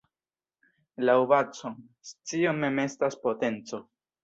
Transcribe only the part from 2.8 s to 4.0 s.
estas potenco".